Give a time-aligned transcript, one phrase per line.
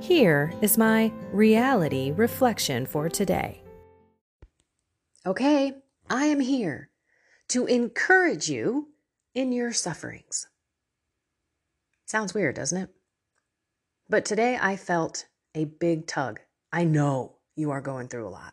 [0.00, 3.62] Here is my reality reflection for today.
[5.24, 5.72] Okay,
[6.10, 6.90] I am here
[7.48, 8.88] to encourage you
[9.34, 10.48] in your sufferings.
[12.04, 12.90] Sounds weird, doesn't it?
[14.08, 16.40] But today I felt a big tug.
[16.72, 18.52] I know you are going through a lot.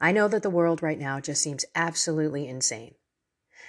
[0.00, 2.94] I know that the world right now just seems absolutely insane.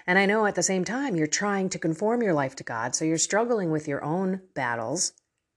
[0.08, 2.96] And I know at the same time you're trying to conform your life to God,
[2.96, 5.12] so you're struggling with your own battles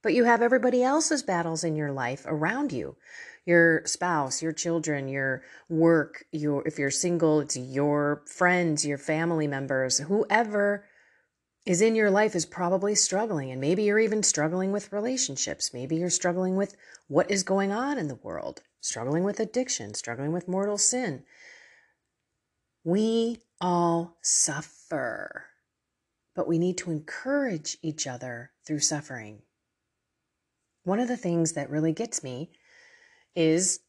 [0.05, 2.97] but you have everybody else's battles in your life around you
[3.47, 9.47] your spouse, your children, your work, your if you're single, it's your friends, your family
[9.47, 10.87] members, whoever
[11.67, 15.73] is in your life is probably struggling and maybe you're even struggling with relationships.
[15.75, 16.77] Maybe you're struggling with
[17.09, 21.25] what is going on in the world, struggling with addiction, struggling with mortal sin.
[22.83, 25.47] We all suffer.
[26.35, 29.43] But we need to encourage each other through suffering.
[30.85, 32.51] One of the things that really gets me
[33.35, 33.81] is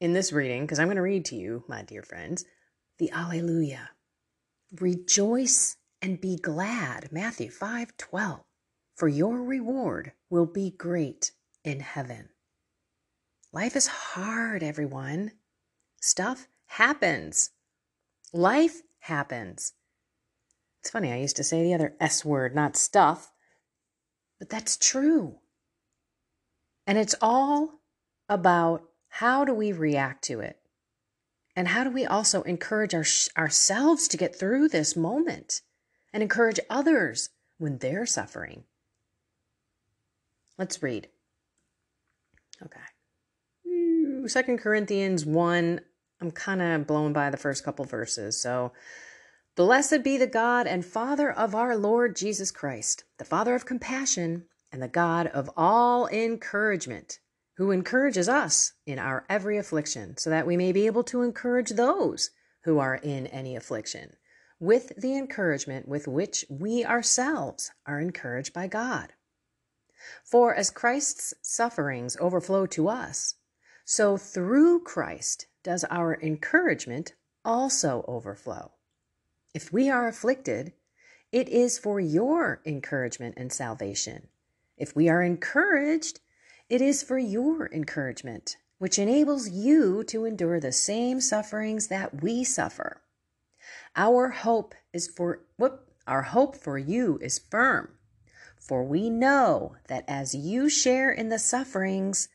[0.00, 2.44] in this reading, because I'm going to read to you, my dear friends,
[2.98, 3.90] the Alleluia.
[4.80, 8.40] Rejoice and be glad, Matthew 5 12,
[8.96, 12.30] for your reward will be great in heaven.
[13.52, 15.32] Life is hard, everyone.
[16.00, 17.50] Stuff happens.
[18.32, 19.74] Life happens.
[20.80, 23.32] It's funny, I used to say the other S word, not stuff,
[24.38, 25.39] but that's true.
[26.90, 27.82] And it's all
[28.28, 30.58] about how do we react to it?
[31.54, 33.04] And how do we also encourage our,
[33.38, 35.60] ourselves to get through this moment
[36.12, 38.64] and encourage others when they're suffering?
[40.58, 41.06] Let's read.
[42.60, 44.26] Okay.
[44.26, 45.80] Second Corinthians 1.
[46.20, 48.42] I'm kind of blown by the first couple verses.
[48.42, 48.72] So,
[49.54, 54.46] blessed be the God and Father of our Lord Jesus Christ, the Father of compassion
[54.72, 57.18] and the God of all encouragement,
[57.56, 61.70] who encourages us in our every affliction, so that we may be able to encourage
[61.70, 62.30] those
[62.64, 64.16] who are in any affliction,
[64.58, 69.12] with the encouragement with which we ourselves are encouraged by God.
[70.24, 73.34] For as Christ's sufferings overflow to us,
[73.84, 77.14] so through Christ does our encouragement
[77.44, 78.72] also overflow.
[79.52, 80.72] If we are afflicted,
[81.32, 84.28] it is for your encouragement and salvation
[84.80, 86.20] if we are encouraged,
[86.70, 92.42] it is for your encouragement, which enables you to endure the same sufferings that we
[92.42, 93.02] suffer.
[93.94, 97.90] Our hope is for whoop, our hope for you is firm.
[98.58, 102.28] For we know that as you share in the sufferings,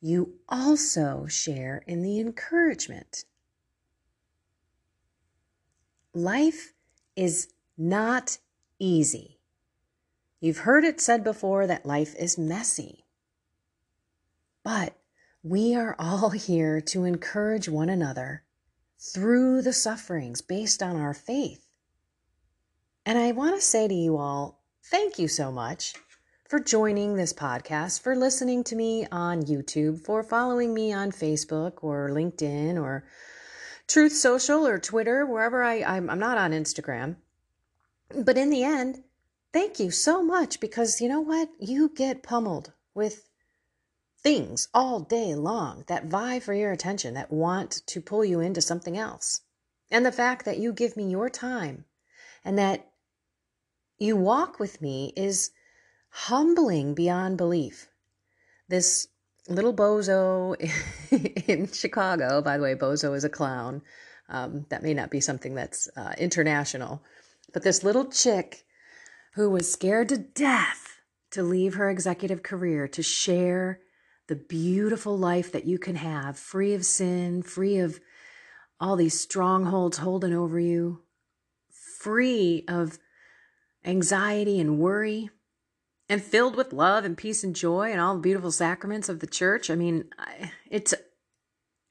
[0.00, 3.24] you also share in the encouragement.
[6.12, 6.72] Life
[7.14, 7.48] is
[7.78, 8.38] not
[8.80, 9.38] easy.
[10.42, 13.04] You've heard it said before that life is messy.
[14.64, 14.98] But
[15.44, 18.42] we are all here to encourage one another
[18.98, 21.68] through the sufferings based on our faith.
[23.06, 25.94] And I want to say to you all, thank you so much
[26.48, 31.84] for joining this podcast, for listening to me on YouTube, for following me on Facebook
[31.84, 33.04] or LinkedIn or
[33.86, 37.14] Truth Social or Twitter, wherever I, I'm, I'm not on Instagram.
[38.24, 39.04] But in the end,
[39.52, 41.48] thank you so much because you know what?
[41.58, 43.28] You get pummeled with
[44.22, 48.60] things all day long that vie for your attention, that want to pull you into
[48.60, 49.40] something else.
[49.90, 51.84] And the fact that you give me your time
[52.44, 52.88] and that
[53.98, 55.50] you walk with me is
[56.08, 57.88] humbling beyond belief.
[58.68, 59.08] This
[59.48, 60.56] little bozo
[61.48, 63.82] in Chicago, by the way, bozo is a clown.
[64.28, 67.02] Um, that may not be something that's uh, international,
[67.52, 68.64] but this little chick
[69.34, 71.00] who was scared to death
[71.30, 73.80] to leave her executive career to share
[74.28, 78.00] the beautiful life that you can have free of sin, free of
[78.78, 81.02] all these strongholds holding over you,
[81.98, 82.98] free of
[83.84, 85.30] anxiety and worry,
[86.08, 89.26] and filled with love and peace and joy and all the beautiful sacraments of the
[89.26, 89.70] church.
[89.70, 90.10] I mean,
[90.70, 90.94] it's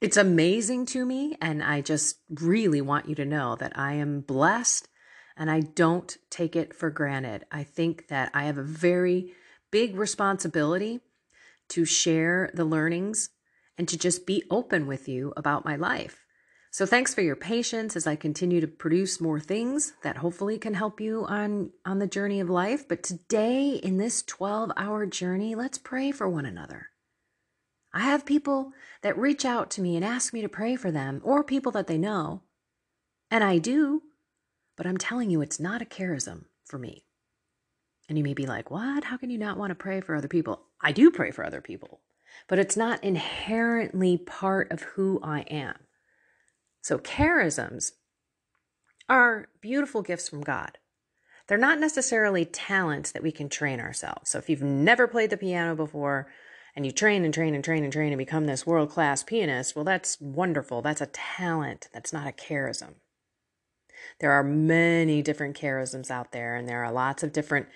[0.00, 4.20] it's amazing to me and I just really want you to know that I am
[4.20, 4.88] blessed
[5.36, 7.44] and I don't take it for granted.
[7.50, 9.32] I think that I have a very
[9.70, 11.00] big responsibility
[11.70, 13.30] to share the learnings
[13.78, 16.26] and to just be open with you about my life.
[16.70, 20.72] So thanks for your patience as I continue to produce more things that hopefully can
[20.72, 25.76] help you on on the journey of life, but today in this 12-hour journey, let's
[25.76, 26.88] pray for one another.
[27.92, 31.20] I have people that reach out to me and ask me to pray for them
[31.22, 32.42] or people that they know.
[33.30, 34.02] And I do,
[34.76, 37.04] but I'm telling you it's not a charism for me.
[38.08, 39.04] And you may be like, "What?
[39.04, 41.60] How can you not want to pray for other people?" I do pray for other
[41.60, 42.00] people
[42.48, 45.74] but it's not inherently part of who I am.
[46.82, 47.92] So, charisms
[49.08, 50.78] are beautiful gifts from God.
[51.46, 54.30] They're not necessarily talents that we can train ourselves.
[54.30, 56.28] So, if you've never played the piano before
[56.74, 59.76] and you train and train and train and train and become this world class pianist,
[59.76, 60.82] well, that's wonderful.
[60.82, 61.88] That's a talent.
[61.92, 62.94] That's not a charism.
[64.22, 67.66] There are many different charisms out there, and there are lots of different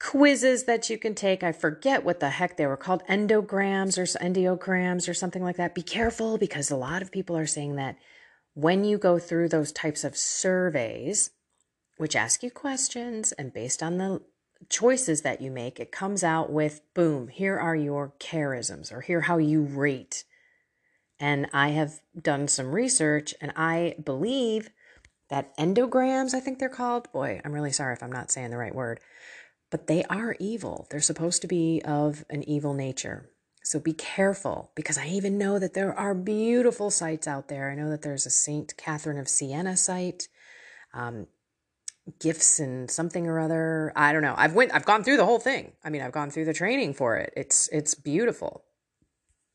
[0.00, 1.42] quizzes that you can take.
[1.42, 5.74] I forget what the heck they were called, endograms or endiograms or something like that.
[5.74, 7.98] Be careful because a lot of people are saying that
[8.54, 11.32] when you go through those types of surveys,
[11.98, 14.22] which ask you questions and based on the
[14.70, 19.20] choices that you make, it comes out with boom, here are your charisms or here
[19.20, 20.24] how you rate.
[21.20, 24.70] And I have done some research and I believe
[25.30, 27.10] that endograms, I think they're called.
[27.12, 29.00] Boy, I'm really sorry if I'm not saying the right word
[29.70, 30.86] but they are evil.
[30.90, 33.30] They're supposed to be of an evil nature.
[33.62, 37.70] So be careful because I even know that there are beautiful sites out there.
[37.70, 40.28] I know that there's a Saint Catherine of Siena site,
[40.94, 41.26] um,
[42.18, 43.92] gifts and something or other.
[43.94, 44.34] I don't know.
[44.38, 44.72] I've went.
[44.72, 45.72] I've gone through the whole thing.
[45.84, 47.34] I mean, I've gone through the training for it.
[47.36, 48.64] It's it's beautiful,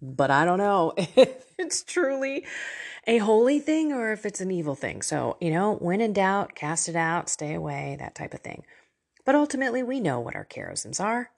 [0.03, 2.45] but I don't know if it's truly
[3.07, 5.01] a holy thing or if it's an evil thing.
[5.01, 8.63] So you know, when in doubt, cast it out, stay away, that type of thing.
[9.25, 11.31] But ultimately, we know what our charisms are.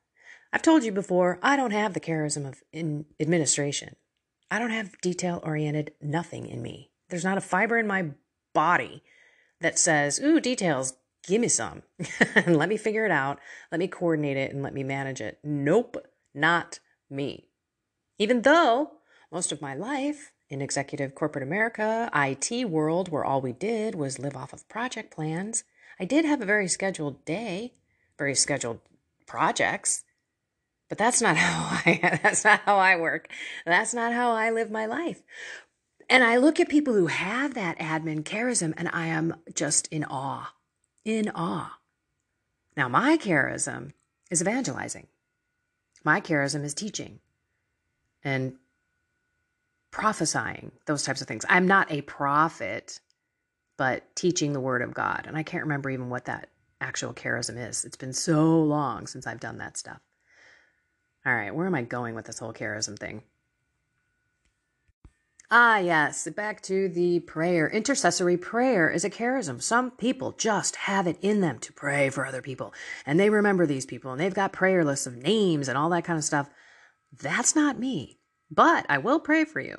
[0.51, 3.95] I've told you before, I don't have the charism of in administration.
[4.49, 6.91] I don't have detail oriented nothing in me.
[7.09, 8.11] There's not a fiber in my
[8.53, 9.03] body
[9.61, 10.93] that says, Ooh, details,
[11.27, 11.83] give me some.
[12.35, 13.39] and let me figure it out.
[13.71, 15.39] Let me coordinate it and let me manage it.
[15.43, 15.97] Nope,
[16.33, 16.79] not
[17.09, 17.49] me.
[18.17, 18.91] Even though
[19.31, 24.19] most of my life in executive corporate America, IT world, where all we did was
[24.19, 25.63] live off of project plans,
[25.99, 27.73] I did have a very scheduled day,
[28.17, 28.79] very scheduled
[29.25, 30.03] projects,
[30.87, 33.27] but that's not how I that's not how I work.
[33.65, 35.21] That's not how I live my life.
[36.09, 40.03] And I look at people who have that admin charism and I am just in
[40.03, 40.53] awe.
[41.03, 41.79] In awe.
[42.77, 43.91] Now my charism
[44.29, 45.07] is evangelizing.
[46.03, 47.19] My charism is teaching
[48.25, 48.55] and
[49.91, 51.45] prophesying, those types of things.
[51.47, 52.99] I'm not a prophet
[53.77, 55.25] but teaching the word of God.
[55.27, 56.49] And I can't remember even what that
[56.79, 57.85] actual charism is.
[57.85, 59.99] It's been so long since I've done that stuff.
[61.25, 63.23] All right, where am I going with this whole charism thing?
[65.51, 67.69] Ah, yes, back to the prayer.
[67.69, 69.61] Intercessory prayer is a charism.
[69.61, 72.73] Some people just have it in them to pray for other people,
[73.05, 76.03] and they remember these people, and they've got prayer lists of names and all that
[76.03, 76.49] kind of stuff.
[77.21, 78.19] That's not me,
[78.49, 79.77] but I will pray for you.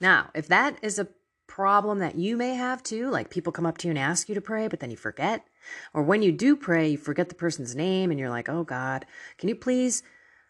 [0.00, 1.08] Now, if that is a
[1.46, 4.34] problem that you may have too, like people come up to you and ask you
[4.34, 5.44] to pray, but then you forget.
[5.92, 9.06] Or when you do pray, you forget the person's name and you're like, oh God,
[9.38, 10.02] can you please?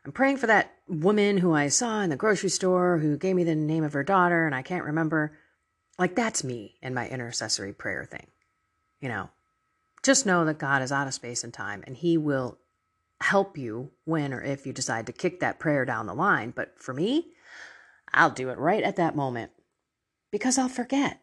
[0.05, 3.45] I'm praying for that woman who I saw in the grocery store who gave me
[3.45, 5.37] the name of her daughter and I can't remember.
[5.99, 8.27] Like that's me and my intercessory prayer thing.
[9.01, 9.31] You know,
[10.03, 12.59] just know that God is out of space and time and He will
[13.23, 16.53] help you when or if you decide to kick that prayer down the line.
[16.55, 17.33] But for me,
[18.13, 19.53] I'll do it right at that moment
[20.31, 21.21] because I'll forget.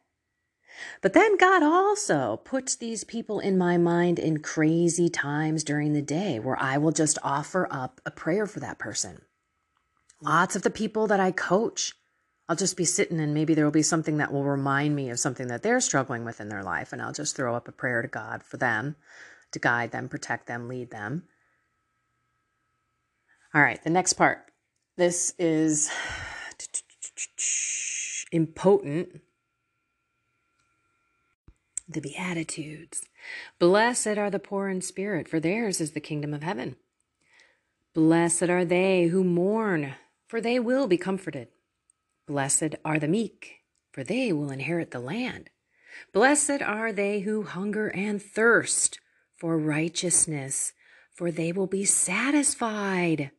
[1.01, 6.01] But then God also puts these people in my mind in crazy times during the
[6.01, 9.21] day where I will just offer up a prayer for that person.
[10.21, 11.93] Lots of the people that I coach,
[12.47, 15.19] I'll just be sitting and maybe there will be something that will remind me of
[15.19, 16.93] something that they're struggling with in their life.
[16.93, 18.95] And I'll just throw up a prayer to God for them
[19.51, 21.23] to guide them, protect them, lead them.
[23.53, 24.45] All right, the next part.
[24.95, 25.89] This is
[28.31, 29.21] impotent.
[31.87, 33.01] The Beatitudes.
[33.57, 36.75] Blessed are the poor in spirit, for theirs is the kingdom of heaven.
[37.95, 39.95] Blessed are they who mourn,
[40.27, 41.47] for they will be comforted.
[42.27, 45.49] Blessed are the meek, for they will inherit the land.
[46.13, 48.99] Blessed are they who hunger and thirst
[49.35, 50.73] for righteousness,
[51.11, 53.31] for they will be satisfied.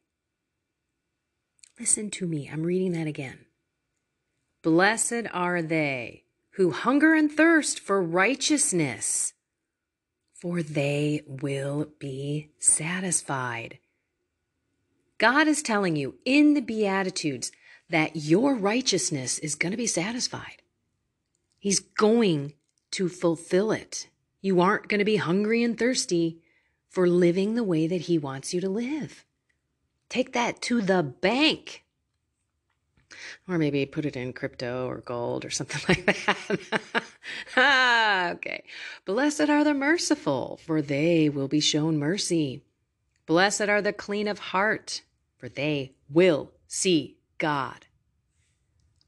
[1.81, 3.47] Listen to me, I'm reading that again.
[4.63, 9.33] Blessed are they who hunger and thirst for righteousness,
[10.35, 13.79] for they will be satisfied.
[15.17, 17.51] God is telling you in the Beatitudes
[17.89, 20.61] that your righteousness is going to be satisfied.
[21.59, 22.53] He's going
[22.91, 24.09] to fulfill it.
[24.43, 26.43] You aren't going to be hungry and thirsty
[26.91, 29.25] for living the way that He wants you to live.
[30.11, 31.85] Take that to the bank.
[33.49, 36.05] Or maybe put it in crypto or gold or something like
[37.55, 38.33] that.
[38.37, 38.65] okay.
[39.05, 42.63] Blessed are the merciful, for they will be shown mercy.
[43.27, 45.03] Blessed are the clean of heart,
[45.39, 47.87] for they will see God.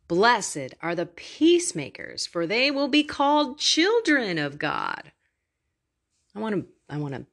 [0.06, 5.10] Blessed are the peacemakers, for they will be called children of God.
[6.34, 7.26] I want to I want to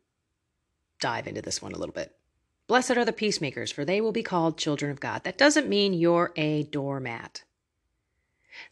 [1.00, 2.16] dive into this one a little bit.
[2.70, 5.24] Blessed are the peacemakers, for they will be called children of God.
[5.24, 7.44] That doesn't mean you're a doormat.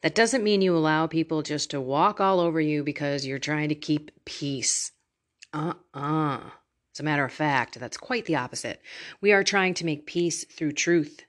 [0.03, 3.69] That doesn't mean you allow people just to walk all over you because you're trying
[3.69, 4.91] to keep peace.
[5.51, 6.37] Uh uh-uh.
[6.37, 6.49] uh
[6.93, 8.83] As a matter of fact, that's quite the opposite.
[9.19, 11.23] We are trying to make peace through truth,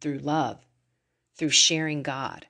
[0.00, 0.58] through love,
[1.36, 2.46] through sharing God.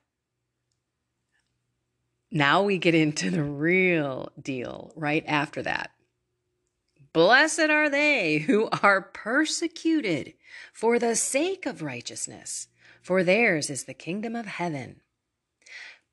[2.30, 5.90] Now we get into the real deal right after that.
[7.18, 10.34] Blessed are they who are persecuted
[10.72, 12.68] for the sake of righteousness,
[13.02, 15.00] for theirs is the kingdom of heaven.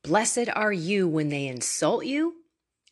[0.03, 2.37] Blessed are you when they insult you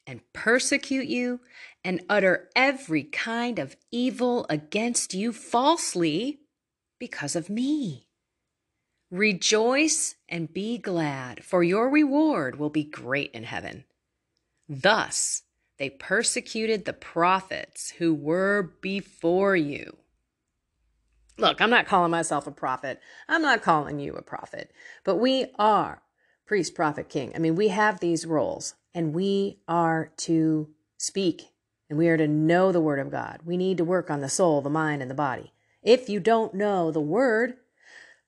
[0.06, 1.40] and persecute you
[1.84, 6.42] and utter every kind of evil against you falsely
[7.00, 8.10] because of me.
[9.10, 13.86] Rejoice and be glad, for your reward will be great in heaven.
[14.70, 15.42] Thus,
[15.78, 19.98] they persecuted the prophets who were before you.
[21.38, 23.00] Look, I'm not calling myself a prophet.
[23.28, 24.72] I'm not calling you a prophet,
[25.04, 26.04] but we are
[26.46, 27.32] priest, prophet, king.
[27.36, 31.44] I mean, we have these roles and we are to speak
[31.90, 33.40] and we are to know the word of God.
[33.46, 35.54] We need to work on the soul, the mind, and the body.
[35.82, 37.56] If you don't know the word,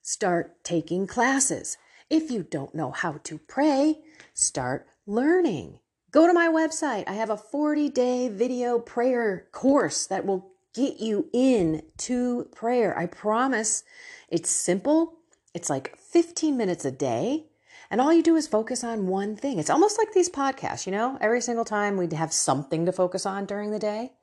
[0.02, 1.78] start taking classes.
[2.10, 4.00] If you don't know how to pray,
[4.34, 5.80] start learning.
[6.16, 7.04] Go to my website.
[7.10, 12.98] I have a 40 day video prayer course that will get you in to prayer.
[12.98, 13.84] I promise
[14.30, 15.16] it's simple.
[15.54, 17.48] It's like 15 minutes a day.
[17.92, 19.60] And all you do is focus on one thing.
[19.60, 21.18] It's almost like these podcasts, you know?
[21.20, 24.14] Every single time we'd have something to focus on during the day.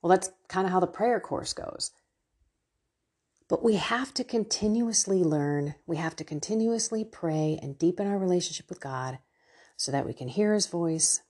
[0.00, 1.90] Well, that's kind of how the prayer course goes.
[3.48, 5.74] But we have to continuously learn.
[5.84, 9.18] We have to continuously pray and deepen our relationship with God
[9.76, 11.22] so that we can hear his voice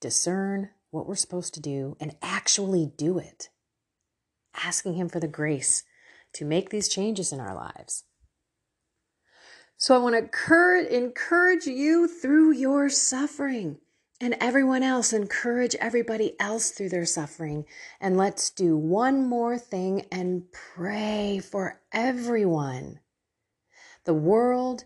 [0.00, 3.48] discern what we're supposed to do, and actually do it.
[4.62, 5.82] Asking Him for the grace
[6.34, 8.04] to make these changes in our lives.
[9.76, 13.78] So I want to encourage you through your suffering
[14.20, 15.12] and everyone else.
[15.12, 17.64] Encourage everybody else through their suffering.
[18.00, 23.00] And let's do one more thing and pray for everyone.
[24.04, 24.84] The world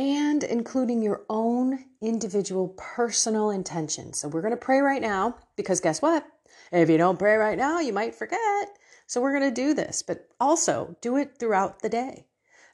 [0.00, 4.14] and including your own individual personal intention.
[4.14, 6.26] So we're going to pray right now because guess what?
[6.72, 8.70] If you don't pray right now, you might forget.
[9.06, 12.24] So we're going to do this, but also do it throughout the day,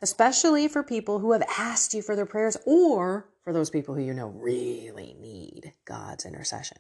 [0.01, 4.03] especially for people who have asked you for their prayers or for those people who
[4.03, 6.79] you know really need God's intercession.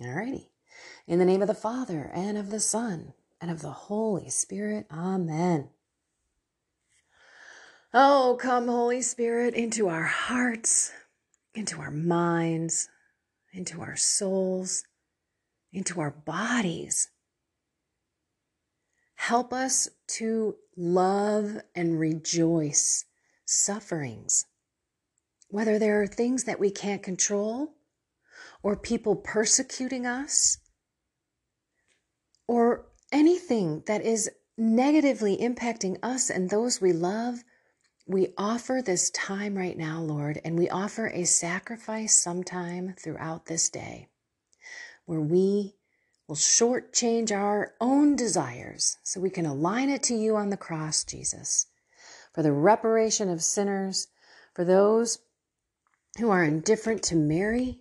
[0.00, 0.46] Alrighty.
[1.08, 4.86] In the name of the Father and of the Son and of the Holy Spirit.
[4.92, 5.70] Amen.
[7.94, 10.92] Oh, come, Holy Spirit, into our hearts,
[11.54, 12.88] into our minds,
[13.52, 14.84] into our souls,
[15.74, 17.10] into our bodies.
[19.16, 23.04] Help us to love and rejoice
[23.44, 24.46] sufferings,
[25.48, 27.74] whether there are things that we can't control,
[28.62, 30.56] or people persecuting us,
[32.48, 37.44] or anything that is negatively impacting us and those we love
[38.06, 43.68] we offer this time right now, Lord, and we offer a sacrifice sometime throughout this
[43.68, 44.08] day
[45.06, 45.74] where we
[46.26, 51.04] will shortchange our own desires so we can align it to you on the cross,
[51.04, 51.66] Jesus,
[52.32, 54.08] for the reparation of sinners,
[54.54, 55.18] for those
[56.18, 57.80] who are indifferent to Mary,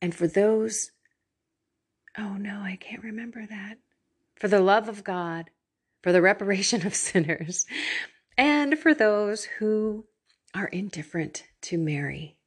[0.00, 0.90] and for those,
[2.16, 3.78] oh no, I can't remember that,
[4.36, 5.50] for the love of God,
[6.02, 7.66] for the reparation of sinners
[8.38, 10.06] and for those who
[10.54, 12.38] are indifferent to Mary.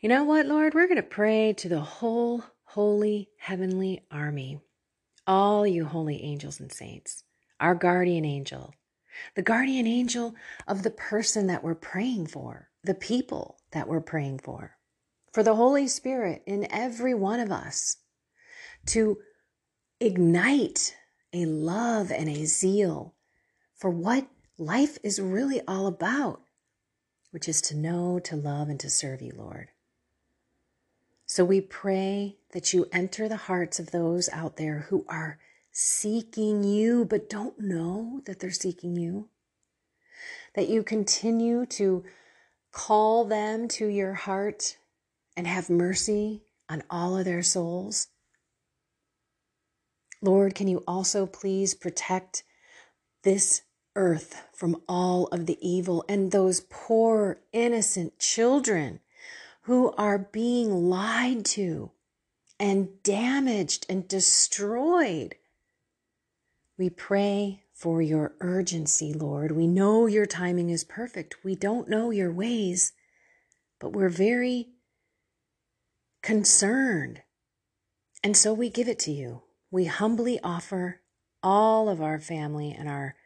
[0.00, 0.74] You know what, Lord?
[0.74, 4.58] We're going to pray to the whole holy heavenly army,
[5.26, 7.24] all you holy angels and saints,
[7.60, 8.74] our guardian angel,
[9.36, 10.34] the guardian angel
[10.66, 14.76] of the person that we're praying for, the people that we're praying for,
[15.32, 17.98] for the Holy Spirit in every one of us
[18.86, 19.18] to
[20.00, 20.96] ignite
[21.32, 23.14] a love and a zeal
[23.74, 24.26] for what
[24.58, 26.42] life is really all about,
[27.30, 29.68] which is to know, to love, and to serve you, Lord.
[31.26, 35.38] So we pray that you enter the hearts of those out there who are
[35.72, 39.28] seeking you but don't know that they're seeking you.
[40.54, 42.04] That you continue to
[42.70, 44.76] call them to your heart
[45.36, 48.08] and have mercy on all of their souls.
[50.22, 52.44] Lord, can you also please protect
[53.22, 53.62] this
[53.96, 59.00] earth from all of the evil and those poor, innocent children
[59.62, 61.90] who are being lied to
[62.58, 65.36] and damaged and destroyed.
[66.76, 69.52] We pray for your urgency, Lord.
[69.52, 71.44] We know your timing is perfect.
[71.44, 72.92] We don't know your ways,
[73.80, 74.68] but we're very
[76.22, 77.22] concerned.
[78.22, 79.42] And so we give it to you.
[79.70, 81.00] We humbly offer
[81.42, 83.16] all of our family and our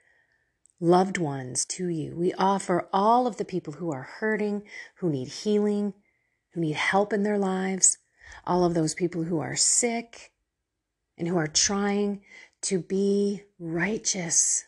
[0.80, 2.16] loved ones to you.
[2.16, 4.62] We offer all of the people who are hurting,
[4.97, 5.94] who need healing,
[6.52, 7.99] who need help in their lives,
[8.44, 10.32] all of those people who are sick
[11.16, 12.23] and who are trying
[12.62, 14.64] to be righteous,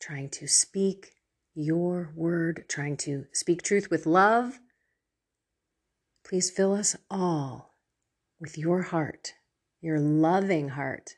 [0.00, 1.12] trying to speak
[1.54, 4.60] your word, trying to speak truth with love.
[6.24, 7.74] Please fill us all
[8.40, 9.34] with your heart,
[9.80, 11.16] your loving heart,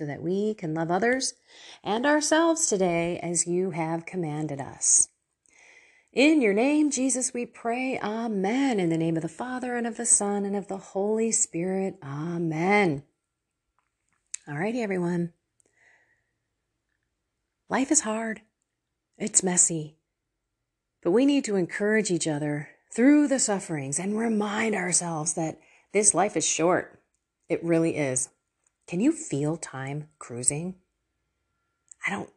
[0.00, 1.34] so that we can love others
[1.84, 5.08] and ourselves today as you have commanded us.
[6.10, 8.00] In your name, Jesus, we pray.
[8.02, 8.80] Amen.
[8.80, 11.96] In the name of the Father and of the Son and of the Holy Spirit.
[12.02, 13.02] Amen.
[14.48, 15.34] All righty, everyone.
[17.68, 18.40] Life is hard.
[19.18, 19.98] It's messy.
[21.02, 25.60] But we need to encourage each other through the sufferings and remind ourselves that
[25.92, 27.02] this life is short.
[27.50, 28.30] It really is.
[28.90, 30.74] Can you feel time cruising?
[32.04, 32.28] I don't,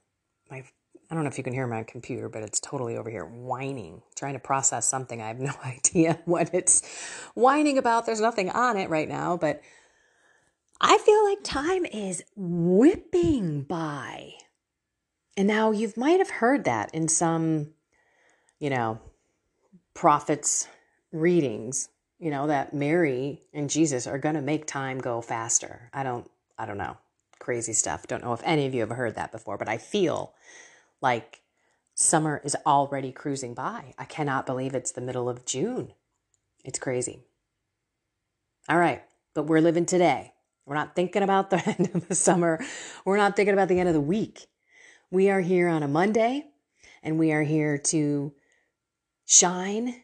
[0.51, 0.63] my
[1.09, 4.03] I don't know if you can hear my computer, but it's totally over here whining,
[4.15, 5.19] trying to process something.
[5.19, 6.83] I have no idea what it's
[7.33, 8.05] whining about.
[8.05, 9.63] There's nothing on it right now, but
[10.79, 14.33] I feel like time is whipping by.
[15.35, 17.71] And now you might have heard that in some,
[18.59, 19.01] you know,
[19.95, 20.67] prophets'
[21.11, 21.89] readings,
[22.19, 25.89] you know, that Mary and Jesus are going to make time go faster.
[25.91, 26.97] I don't, I don't know.
[27.39, 28.07] Crazy stuff.
[28.07, 30.33] Don't know if any of you have heard that before, but I feel
[31.01, 31.41] like
[31.95, 33.93] summer is already cruising by.
[33.97, 35.93] I cannot believe it's the middle of June.
[36.63, 37.19] It's crazy.
[38.69, 40.33] All right, but we're living today.
[40.65, 42.63] We're not thinking about the end of the summer.
[43.05, 44.47] We're not thinking about the end of the week.
[45.11, 46.45] We are here on a Monday
[47.03, 48.33] and we are here to
[49.25, 50.03] shine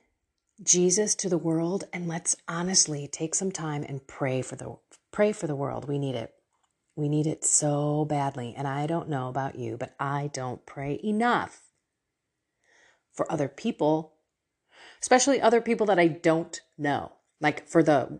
[0.61, 4.75] Jesus to the world and let's honestly take some time and pray for the
[5.11, 5.87] pray for the world.
[5.87, 6.33] We need it.
[6.99, 8.53] We need it so badly.
[8.57, 11.61] And I don't know about you, but I don't pray enough
[13.13, 14.15] for other people,
[15.01, 17.13] especially other people that I don't know.
[17.39, 18.19] Like for the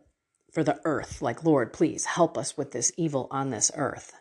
[0.53, 4.13] for the earth, like Lord, please help us with this evil on this earth.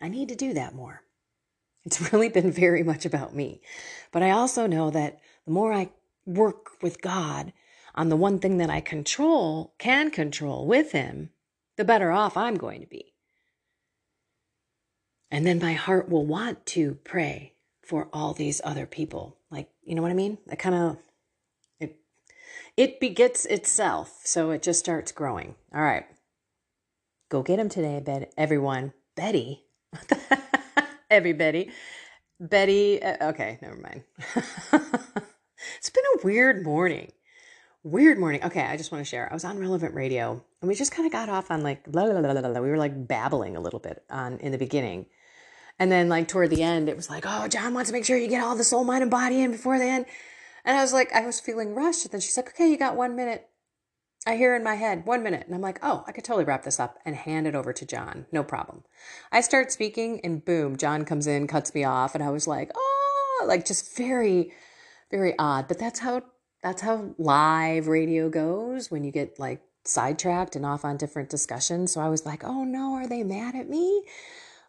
[0.00, 1.02] I need to do that more.
[1.84, 3.60] It's really been very much about me.
[4.12, 5.90] But I also know that the more I
[6.24, 7.52] work with God
[7.96, 11.30] on the one thing that I control, can control with Him,
[11.76, 13.14] the better off I'm going to be.
[15.30, 19.36] And then my heart will want to pray for all these other people.
[19.50, 20.38] Like, you know what I mean?
[20.50, 20.98] I kind of
[21.80, 21.96] it
[22.76, 25.54] it begets itself, so it just starts growing.
[25.74, 26.06] All right.
[27.28, 28.92] Go get him today, bed everyone.
[29.16, 29.64] Betty.
[31.10, 31.70] Everybody.
[32.38, 34.02] Betty, uh, okay, never mind.
[35.78, 37.12] it's been a weird morning
[37.86, 38.42] weird morning.
[38.42, 39.30] Okay, I just want to share.
[39.30, 42.06] I was on Relevant Radio and we just kind of got off on like blah,
[42.06, 42.60] blah, blah, blah, blah.
[42.60, 45.06] We were like babbling a little bit on in the beginning.
[45.78, 48.16] And then like toward the end, it was like, oh, John wants to make sure
[48.16, 50.06] you get all the soul, mind, and body in before the end.
[50.64, 52.04] And I was like, I was feeling rushed.
[52.04, 53.48] And then she's like, okay, you got one minute.
[54.26, 55.44] I hear in my head, one minute.
[55.46, 57.86] And I'm like, oh, I could totally wrap this up and hand it over to
[57.86, 58.26] John.
[58.32, 58.82] No problem.
[59.30, 62.14] I start speaking and boom, John comes in, cuts me off.
[62.14, 64.52] And I was like, oh, like just very,
[65.12, 65.68] very odd.
[65.68, 66.22] But that's how
[66.62, 71.92] that's how live radio goes when you get like sidetracked and off on different discussions.
[71.92, 74.04] So I was like, oh no, are they mad at me?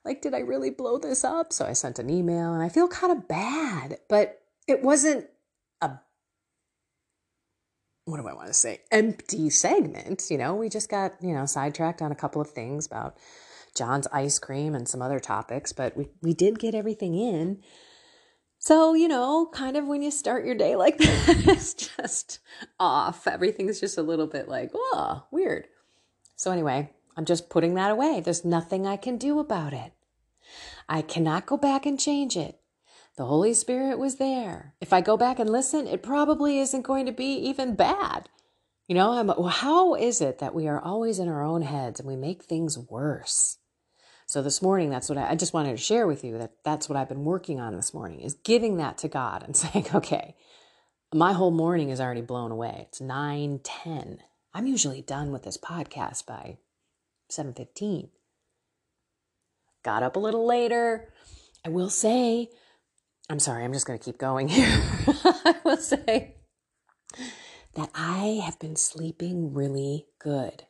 [0.05, 1.51] Like, did I really blow this up?
[1.51, 5.27] So I sent an email and I feel kind of bad, but it wasn't
[5.81, 5.91] a
[8.05, 8.79] what do I want to say?
[8.89, 10.27] Empty segment.
[10.29, 13.17] You know, we just got, you know, sidetracked on a couple of things about
[13.75, 17.61] John's ice cream and some other topics, but we, we did get everything in.
[18.67, 22.39] So, you know, kind of when you start your day like that, it's just
[22.77, 23.25] off.
[23.25, 25.69] Everything's just a little bit like, oh, weird.
[26.35, 28.19] So, anyway, I'm just putting that away.
[28.19, 29.93] There's nothing I can do about it.
[30.89, 32.59] I cannot go back and change it.
[33.15, 34.73] The Holy Spirit was there.
[34.81, 38.27] If I go back and listen, it probably isn't going to be even bad.
[38.85, 42.09] You know, I'm, how is it that we are always in our own heads and
[42.09, 43.59] we make things worse?
[44.27, 46.89] So this morning, that's what I, I just wanted to share with you that that's
[46.89, 50.35] what I've been working on this morning is giving that to God and saying, okay,
[51.13, 52.87] my whole morning is already blown away.
[52.89, 54.19] It's 9, 10.
[54.53, 56.57] I'm usually done with this podcast by
[57.31, 58.09] 7.15.
[59.83, 61.13] Got up a little later.
[61.63, 62.49] I will say,
[63.29, 64.83] I'm sorry, I'm just going to keep going here.
[65.07, 66.35] I will say
[67.75, 70.63] that I have been sleeping really good.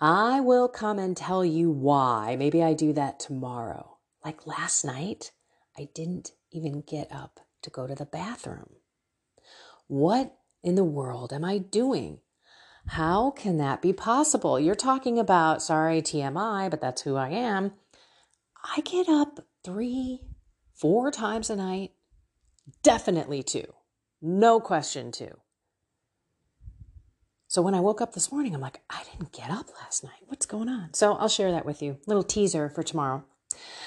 [0.00, 2.36] I will come and tell you why.
[2.36, 3.98] Maybe I do that tomorrow.
[4.24, 5.32] Like last night,
[5.78, 8.70] I didn't even get up to go to the bathroom.
[9.86, 12.20] What in the world am I doing?
[12.86, 14.60] How can that be possible?
[14.60, 17.72] You're talking about, sorry, TMI, but that's who I am.
[18.76, 20.20] I get up three,
[20.74, 21.92] four times a night,
[22.82, 23.72] definitely two.
[24.20, 25.38] No question, two.
[27.54, 30.24] So when I woke up this morning, I'm like, I didn't get up last night.
[30.26, 30.92] What's going on?
[30.92, 31.98] So I'll share that with you.
[32.04, 33.22] Little teaser for tomorrow.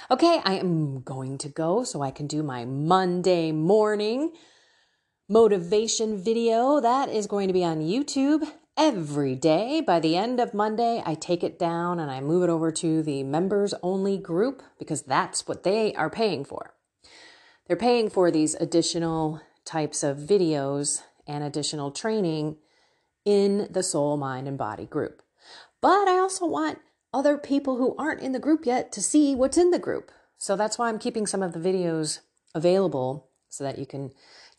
[0.09, 4.31] Okay, I am going to go so I can do my Monday morning
[5.27, 6.79] motivation video.
[6.79, 9.81] That is going to be on YouTube every day.
[9.81, 13.03] By the end of Monday, I take it down and I move it over to
[13.03, 16.73] the members only group because that's what they are paying for.
[17.67, 22.55] They're paying for these additional types of videos and additional training
[23.27, 25.21] in the soul, mind, and body group.
[25.81, 26.79] But I also want
[27.13, 30.11] other people who aren't in the group yet to see what's in the group.
[30.37, 32.21] So that's why I'm keeping some of the videos
[32.55, 34.11] available so that you can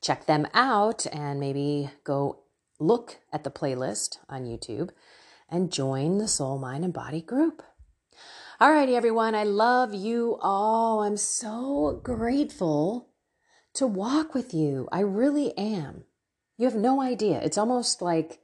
[0.02, 2.40] check them out and maybe go
[2.78, 4.90] look at the playlist on YouTube
[5.48, 7.62] and join the Soul, Mind, and Body group.
[8.60, 9.34] Alrighty, everyone.
[9.34, 11.02] I love you all.
[11.02, 13.08] I'm so grateful
[13.72, 14.88] to walk with you.
[14.92, 16.04] I really am.
[16.58, 17.40] You have no idea.
[17.40, 18.40] It's almost like,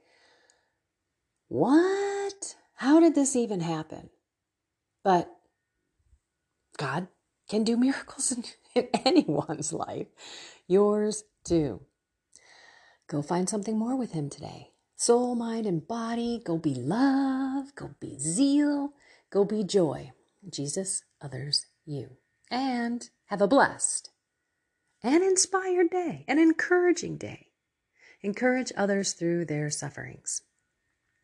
[1.47, 2.55] what?
[2.75, 4.09] How did this even happen?
[5.03, 5.29] But
[6.77, 7.07] God
[7.49, 10.07] can do miracles in, in anyone's life,
[10.67, 11.81] yours too.
[13.07, 14.71] Go find something more with Him today.
[14.95, 16.41] Soul, mind, and body.
[16.43, 17.75] Go be love.
[17.75, 18.93] Go be zeal
[19.35, 20.13] Go be joy.
[20.49, 22.11] Jesus, others, you.
[22.49, 24.11] And have a blessed
[25.03, 27.47] and inspired day, an encouraging day.
[28.21, 30.41] Encourage others through their sufferings.